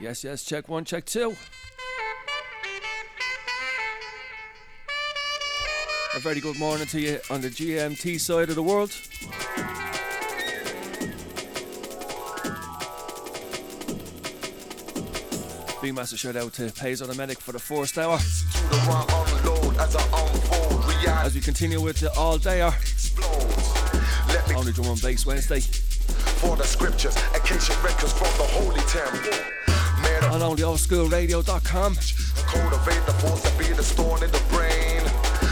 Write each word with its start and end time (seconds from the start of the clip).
Yes, 0.00 0.22
yes, 0.22 0.44
check 0.44 0.68
one, 0.68 0.84
check 0.84 1.04
two. 1.04 1.34
A 6.14 6.20
very 6.20 6.38
good 6.40 6.56
morning 6.56 6.86
to 6.86 7.00
you 7.00 7.18
on 7.30 7.40
the 7.40 7.48
GMT 7.48 8.20
side 8.20 8.48
of 8.48 8.54
the 8.54 8.62
world. 8.62 8.92
Big 15.82 15.94
massive 15.94 16.20
shout 16.20 16.36
out 16.36 16.52
to 16.52 16.70
Pays 16.72 17.02
on 17.02 17.08
the 17.08 17.14
Medic 17.16 17.40
for 17.40 17.50
the 17.50 17.58
first 17.58 17.98
hour. 17.98 18.18
As 21.08 21.34
we 21.34 21.40
continue 21.40 21.80
with 21.80 21.98
the 21.98 22.12
all 22.16 22.38
dayer. 22.38 22.72
Only 24.56 24.72
drum 24.72 24.90
and 24.90 25.02
bass 25.02 25.26
Wednesday. 25.26 25.60
For 25.60 26.56
the 26.56 26.64
scriptures, 26.64 27.16
occasion 27.34 27.74
records 27.82 28.12
from 28.12 28.28
the 28.38 28.46
holy 28.46 28.80
temple. 28.82 29.57
On 30.30 30.40
onlyoldskoolradio.com. 30.40 31.94
Cultivate 31.94 33.06
the 33.06 33.12
force 33.20 33.42
that 33.42 33.58
be 33.58 33.66
the 33.72 33.82
storm 33.82 34.22
in 34.22 34.30
the 34.30 34.42
brain. 34.50 35.02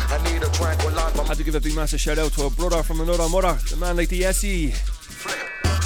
I 0.09 0.19
need 0.31 0.43
a 0.43 0.51
tranquilizer. 0.53 1.23
Had 1.25 1.37
to 1.39 1.45
give 1.45 1.55
a 1.55 1.61
big 1.61 1.75
massive 1.75 2.01
shout 2.01 2.19
out 2.19 2.33
to 2.33 2.45
a 2.45 2.51
brother 2.51 2.83
from 2.83 3.01
another 3.01 3.29
mother, 3.29 3.59
the 3.71 3.77
man 3.77 3.97
like 3.97 4.09
the 4.09 4.25
SE. 4.27 4.71
Flip 4.71 5.37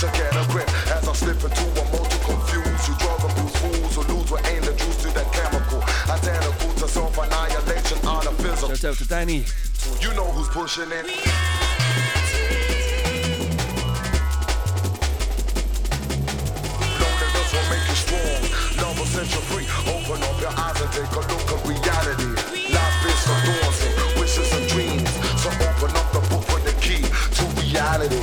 to 0.00 0.06
get 0.06 0.34
a 0.34 0.46
grip 0.50 0.68
as 0.96 1.06
I 1.06 1.12
slip 1.12 1.42
into 1.42 1.62
a 1.62 1.84
mode 1.92 2.10
to 2.10 2.18
confuse 2.24 2.88
you. 2.88 2.94
Drug 2.98 3.20
abuse 3.30 3.56
fools 3.56 3.94
who 3.96 4.14
lose 4.14 4.30
what 4.30 4.46
ain't 4.48 4.64
the 4.64 4.72
juice 4.72 4.96
to 5.02 5.08
that 5.14 5.32
chemical. 5.32 5.82
Identical 6.10 6.72
to 6.74 6.88
self 6.88 7.18
annihilation 7.18 7.98
on 8.06 8.26
a 8.26 8.32
physical. 8.42 8.74
Shout 8.74 8.92
out 8.92 8.96
to 8.98 9.08
Danny. 9.08 9.44
You 10.00 10.14
know 10.14 10.24
who's 10.32 10.48
pushing 10.48 10.90
it. 10.90 11.89
Open 19.12 20.22
up 20.22 20.40
your 20.40 20.50
eyes 20.50 20.80
and 20.80 20.92
take 20.92 21.10
a 21.10 21.18
look 21.18 21.50
at 21.50 21.66
reality. 21.66 22.30
Life 22.72 23.06
is 23.06 23.18
so 23.26 23.34
daunting, 23.42 24.20
wishes 24.20 24.52
and 24.52 24.68
dreams. 24.68 25.10
So 25.42 25.50
open 25.50 25.96
up 25.96 26.12
the 26.12 26.20
book 26.30 26.46
with 26.54 26.64
the 26.64 26.74
key 26.80 27.02
to 27.02 27.44
reality. 27.58 28.22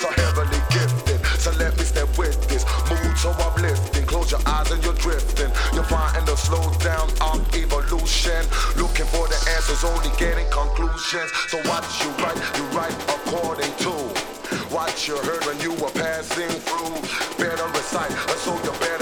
So 0.00 0.08
heavily 0.10 0.60
gifted, 0.70 1.24
so 1.38 1.52
let 1.52 1.76
me 1.78 1.84
step 1.84 2.08
with 2.18 2.48
this. 2.48 2.64
Mood 2.90 3.16
so 3.16 3.30
uplifting, 3.30 4.06
close 4.06 4.32
your 4.32 4.40
eyes 4.44 4.72
and 4.72 4.82
you're 4.84 4.94
drifting. 4.94 5.52
You're 5.72 5.84
finding 5.84 6.24
the 6.24 6.34
slow 6.34 6.72
down 6.80 7.10
of 7.20 7.54
evolution. 7.54 8.44
Looking 8.76 9.06
for 9.06 9.28
the 9.28 9.38
answers, 9.54 9.84
only 9.84 10.10
getting 10.18 10.50
conclusions. 10.50 11.30
So 11.46 11.58
watch 11.68 12.02
you 12.02 12.10
write, 12.18 12.36
you 12.56 12.64
what 12.74 13.05
you 15.08 15.16
heard 15.18 15.44
when 15.46 15.60
you 15.60 15.70
were 15.74 15.90
passing 15.90 16.48
through. 16.48 16.94
Better 17.38 17.66
recite, 17.68 18.10
so 18.38 18.54
you're 18.64 18.72
better 18.80 18.95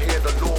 I 0.00 0.04
hear 0.04 0.18
the 0.20 0.40
noise. 0.40 0.49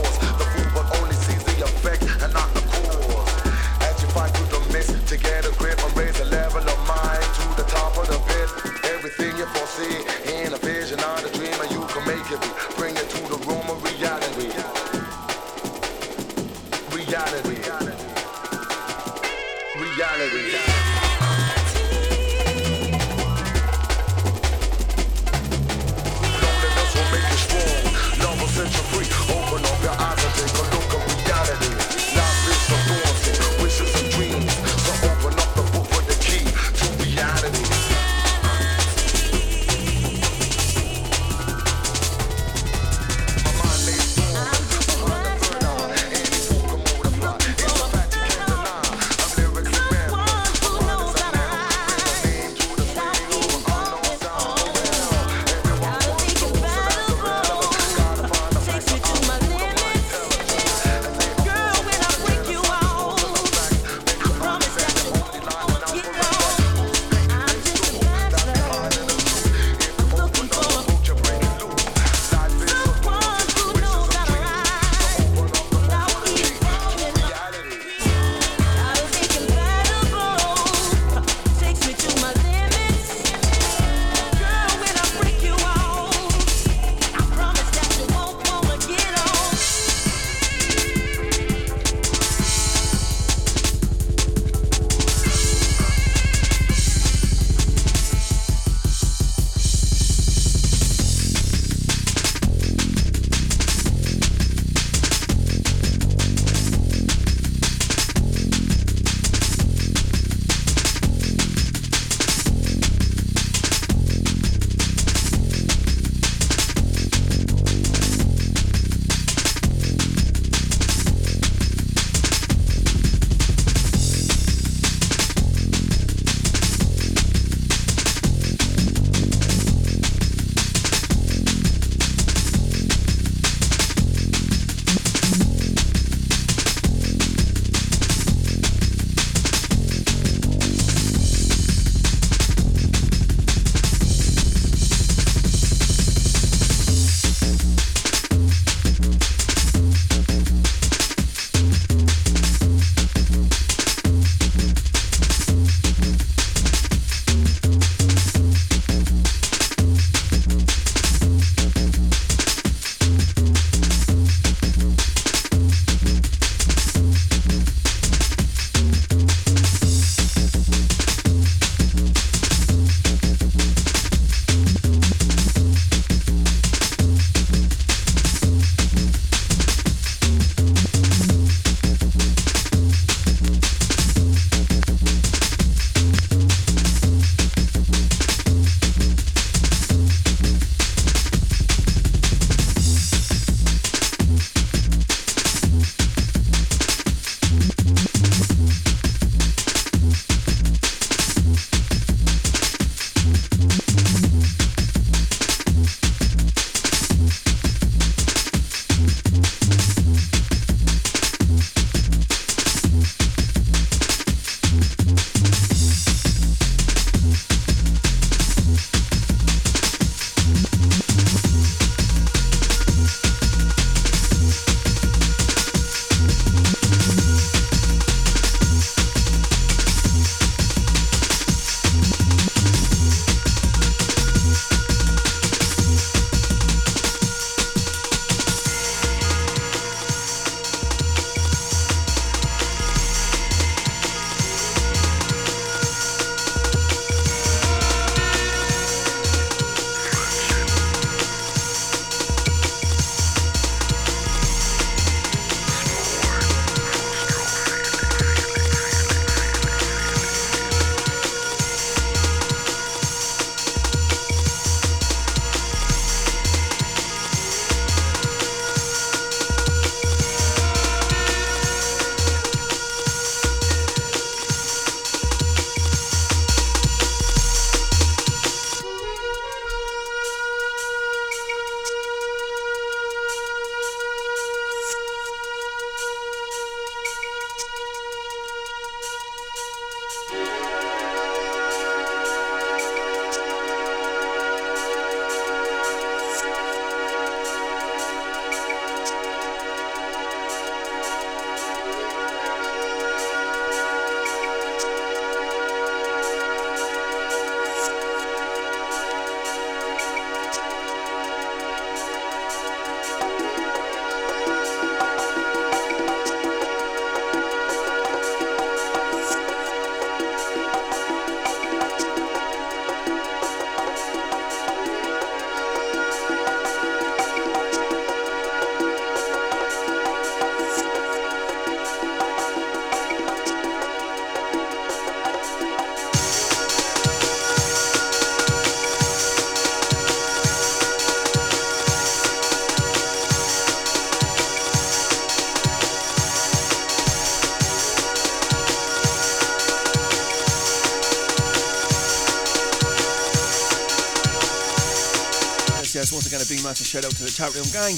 Big 356.51 356.63
massive 356.65 356.85
shout 356.85 357.05
out 357.05 357.11
to 357.11 357.23
the 357.23 357.31
chat 357.31 357.55
room 357.55 357.63
gang. 357.71 357.95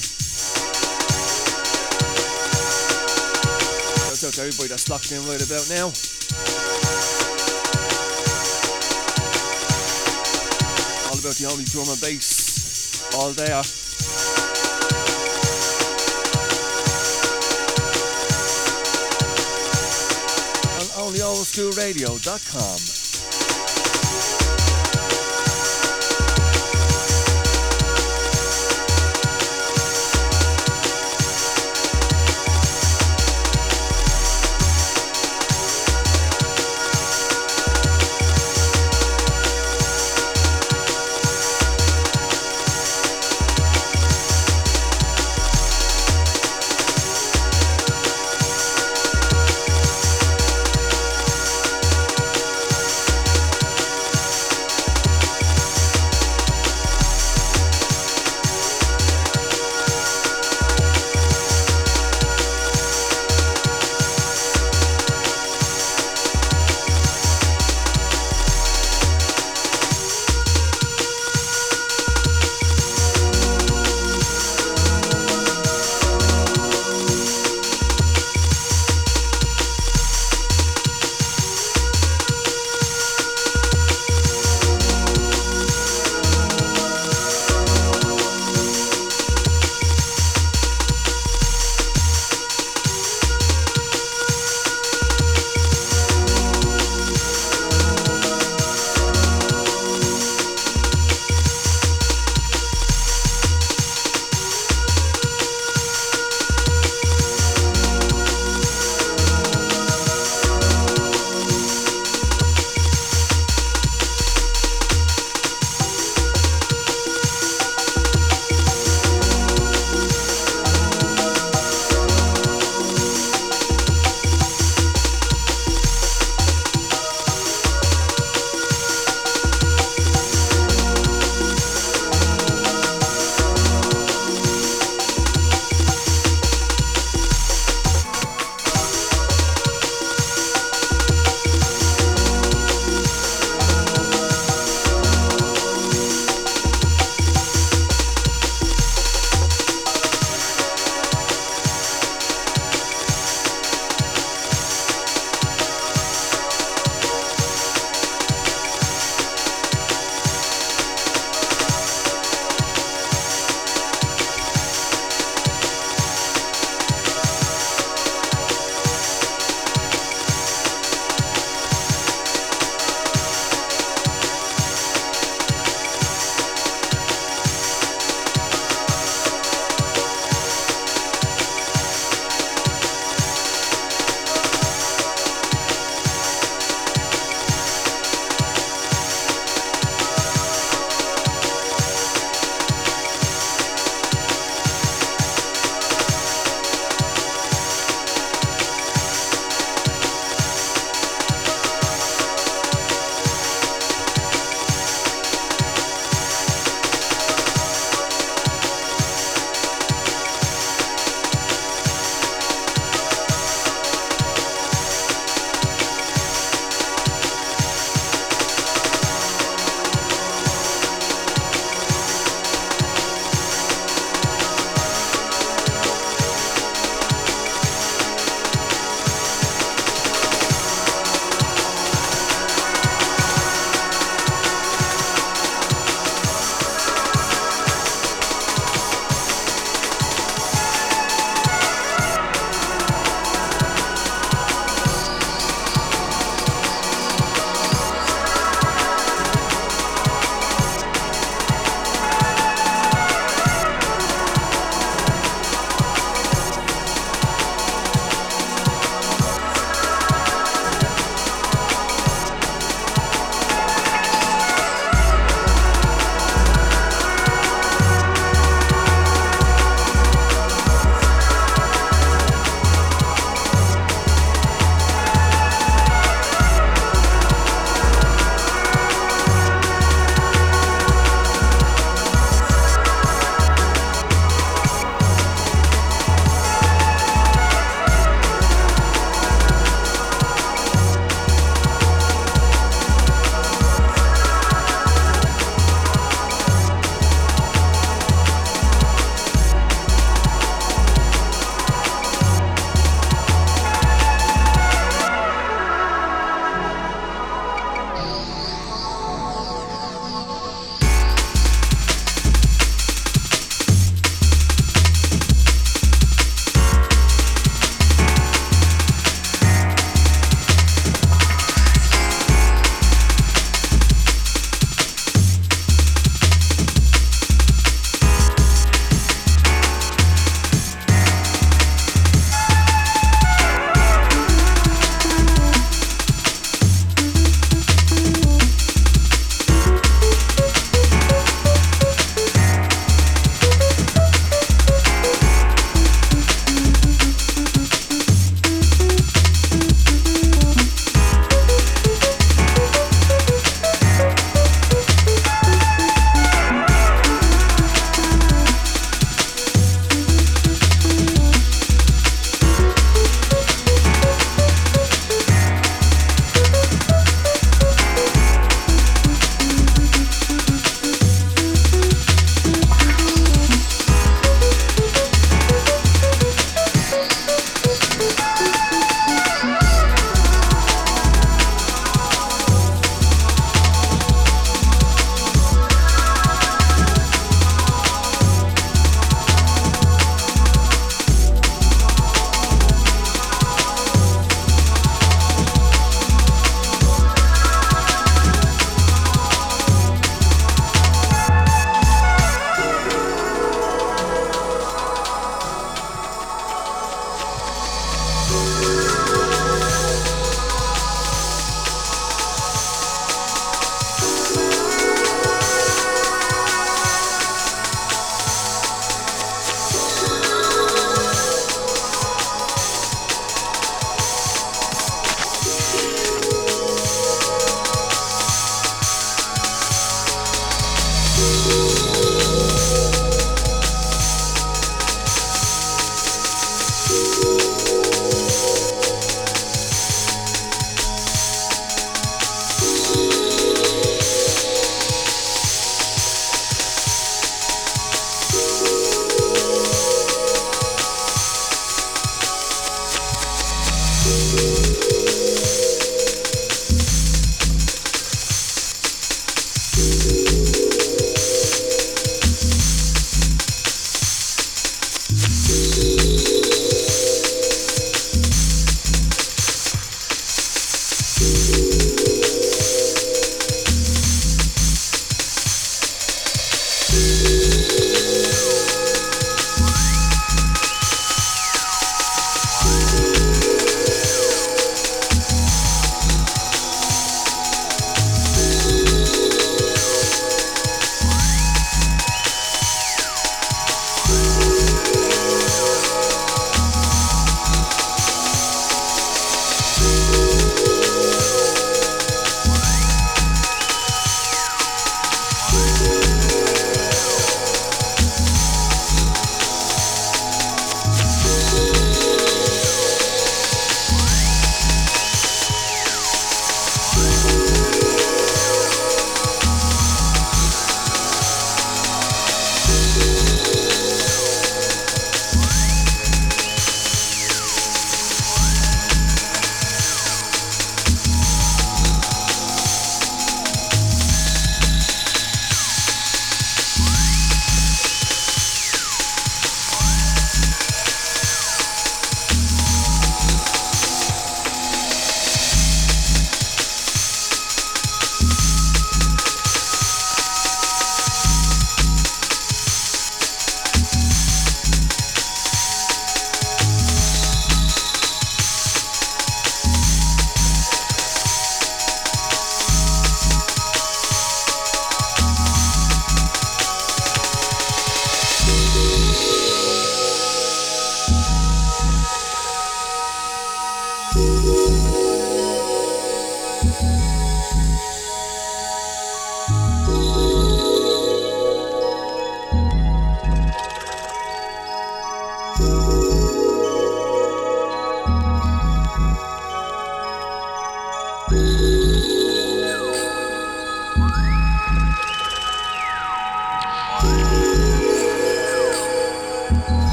Shout 4.13 4.29
out 4.29 4.33
to 4.33 4.41
everybody 4.41 4.69
that's 4.69 4.88
locked 4.89 5.12
in 5.12 5.25
right 5.25 5.41
about 5.41 5.67
now. 5.74 5.89
All 11.10 11.17
about 11.17 11.33
the 11.33 11.50
only 11.50 11.65
drum 11.65 11.89
and 11.89 12.00
bass 12.00 13.01
all 13.15 13.31
there. 13.33 13.57
On 20.77 20.86
onlyoldskoolradio.com. 21.10 23.02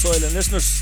Secret 0.00 0.22
and 0.22 0.32
listeners. 0.34 0.79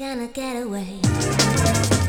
gonna 0.00 0.28
get 0.28 0.56
away. 0.56 1.99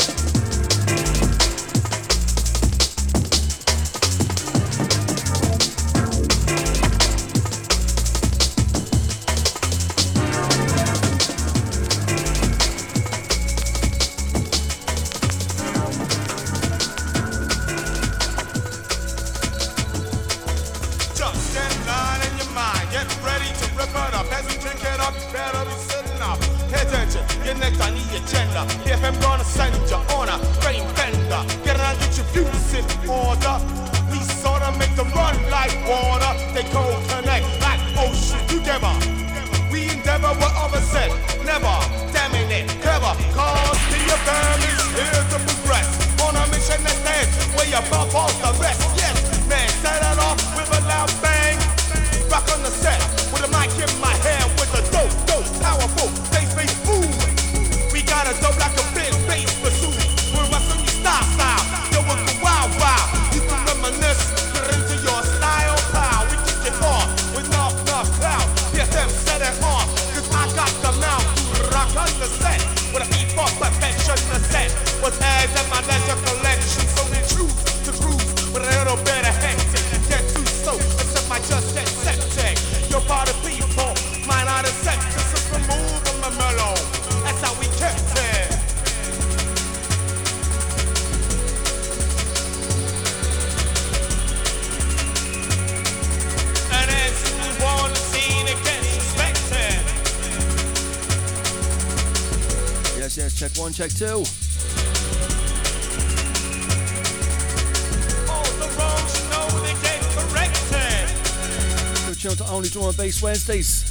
Wednesdays. 113.32 113.84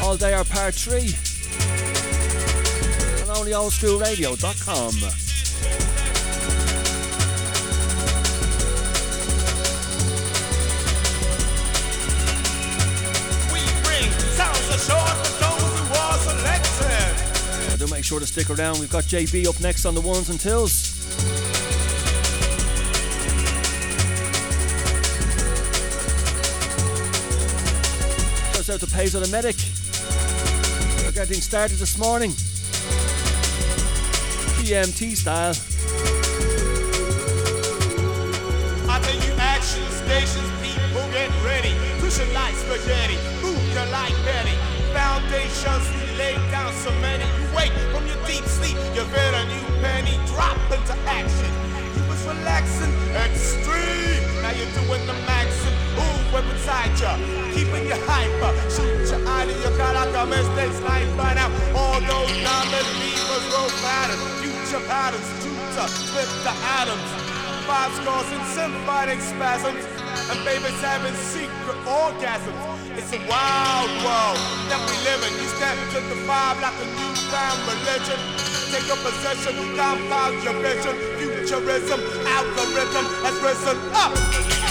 All 0.00 0.16
Dayer 0.16 0.48
part 0.48 0.72
three. 0.72 1.16
And 3.18 3.28
onlyoldskoolradio.com. 3.28 4.94
do 17.78 17.92
make 17.92 18.04
sure 18.04 18.20
to 18.20 18.26
stick 18.26 18.48
around. 18.48 18.78
We've 18.78 18.88
got 18.88 19.02
JB 19.02 19.48
up 19.48 19.60
next 19.60 19.86
on 19.86 19.96
the 19.96 20.00
ones 20.00 20.28
and 20.28 20.38
Tills. 20.38 20.81
out 28.72 28.80
to 28.80 28.86
Pays 28.86 29.14
on 29.14 29.22
a 29.22 29.28
Medic. 29.28 29.56
We're 31.04 31.12
getting 31.12 31.42
started 31.42 31.76
this 31.76 31.98
morning. 31.98 32.30
GMT 34.60 35.14
style. 35.14 35.71
Jessica 65.82 66.22
the 66.46 66.54
atoms. 66.78 67.10
Five 67.66 67.90
scores 67.98 68.30
and 68.30 68.46
symphonic 68.54 69.18
spasms. 69.18 69.82
And 70.30 70.38
babies 70.44 70.78
having 70.78 71.14
secret 71.14 71.78
orgasms. 71.82 72.54
It's 72.94 73.10
a 73.12 73.18
wild 73.26 73.90
world 74.06 74.38
that 74.70 74.78
we 74.86 74.94
live 75.02 75.22
in. 75.26 75.32
You 75.42 75.48
step 75.58 75.74
to 75.90 75.98
the 76.06 76.18
vibe 76.22 76.62
like 76.62 76.78
a 76.78 76.86
newfound 76.86 77.58
religion. 77.66 78.20
Take 78.70 78.86
a 78.94 78.96
possession, 79.02 79.58
compound 79.74 80.38
your 80.44 80.54
vision. 80.62 80.94
Futurism, 81.18 81.98
algorithm 82.30 83.06
has 83.26 83.36
risen 83.42 83.78
up. 83.92 84.61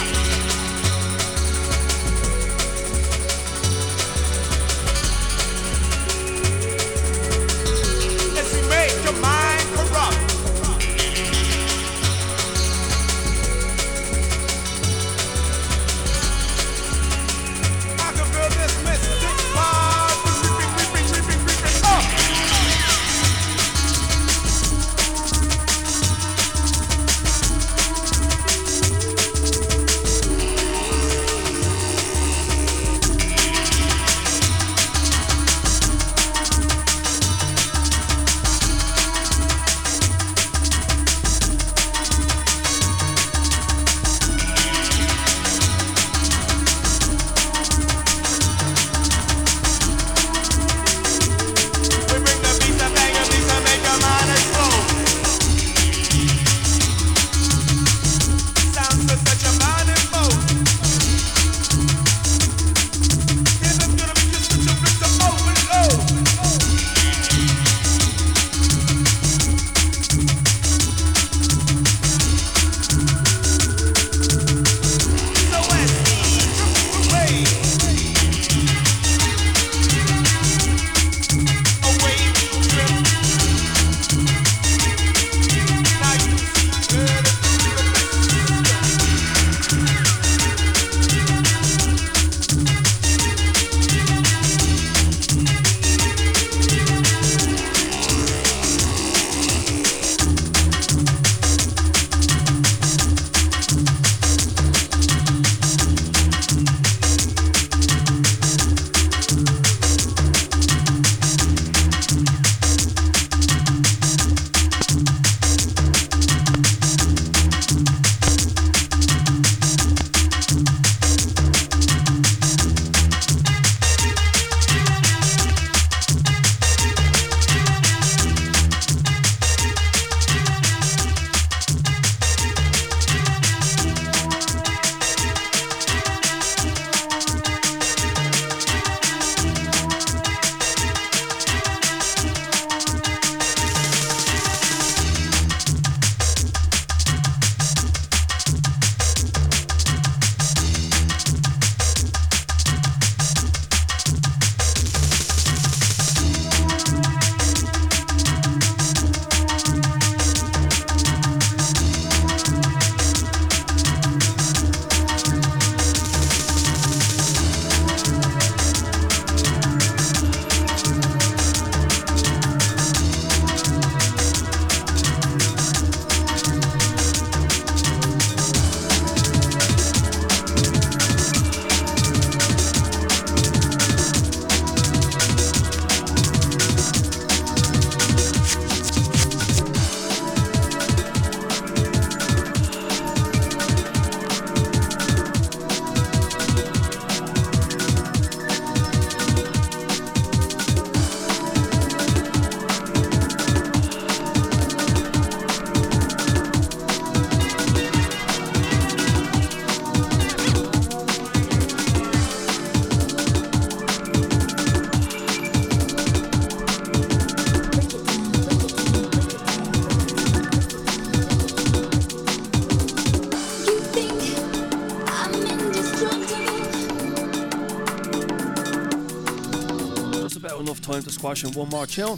Squash 231.22 231.44
in 231.44 231.52
one 231.52 231.70
more 231.70 231.86
tune. 231.86 232.18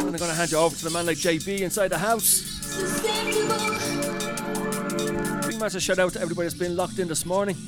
And 0.00 0.08
I'm 0.08 0.16
gonna 0.16 0.32
hand 0.32 0.50
you 0.50 0.56
over 0.56 0.74
to 0.74 0.84
the 0.84 0.90
man 0.90 1.04
like 1.04 1.18
JB 1.18 1.60
inside 1.60 1.88
the 1.88 1.98
house. 1.98 2.44
Big 5.46 5.60
massive 5.60 5.82
shout 5.82 5.98
out 5.98 6.14
to 6.14 6.20
everybody 6.22 6.46
that's 6.46 6.58
been 6.58 6.76
locked 6.76 6.98
in 6.98 7.06
this 7.06 7.26
morning. 7.26 7.67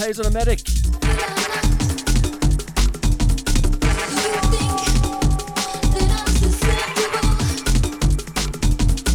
On 0.00 0.26
a 0.26 0.30
Medic. 0.30 0.60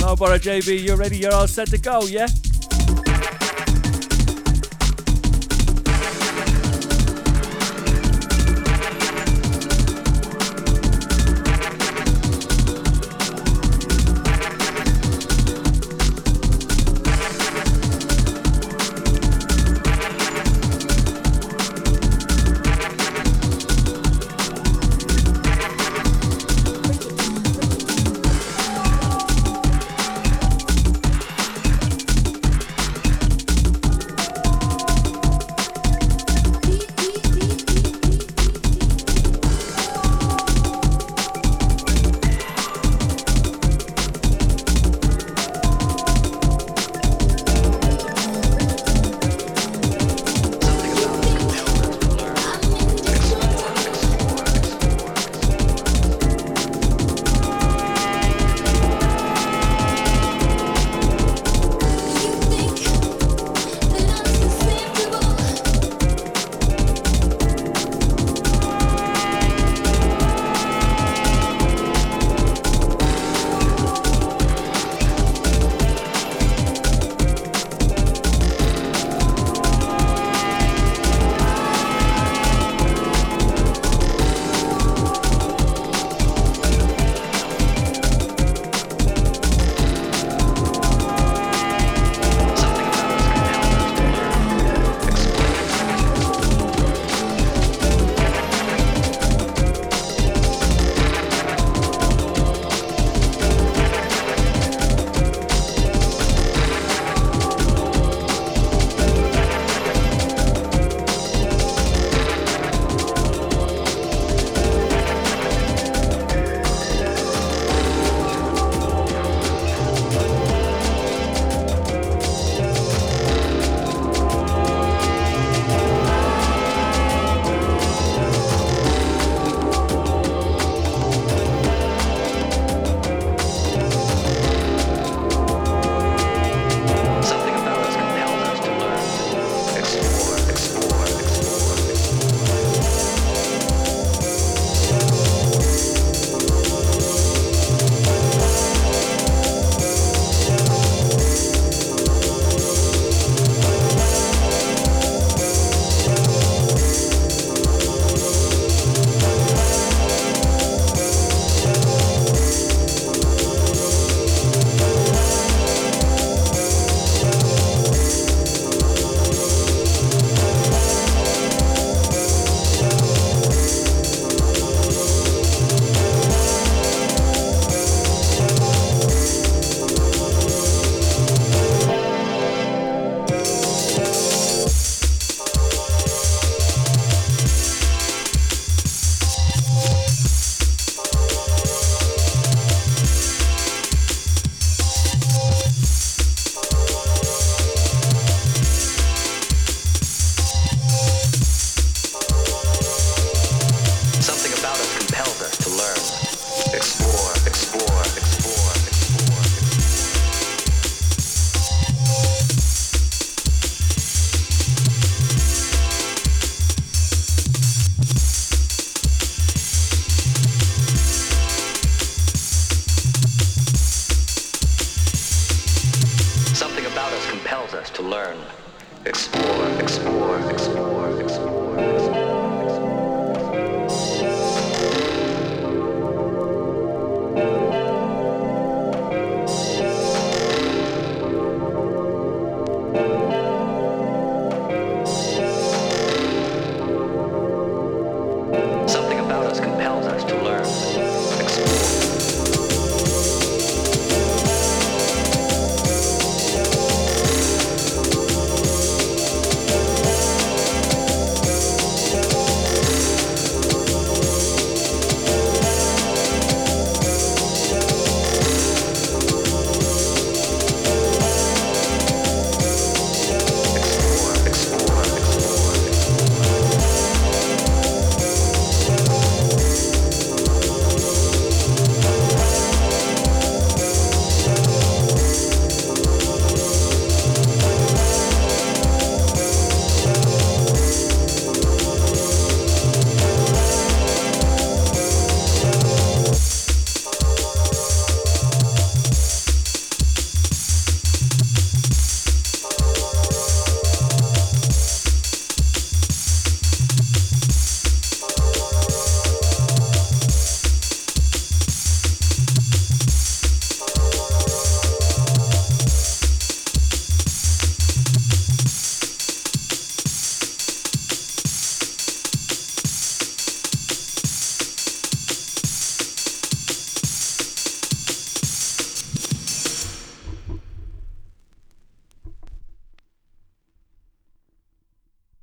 No 0.01 0.15
bother, 0.17 0.37
JB. 0.37 0.83
You're 0.83 0.97
ready. 0.97 1.17
You're 1.17 1.33
all 1.33 1.47
set 1.47 1.69
to 1.69 1.77
go, 1.77 2.01
yeah? 2.05 2.27